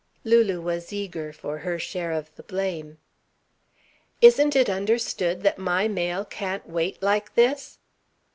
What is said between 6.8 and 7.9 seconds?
like this?"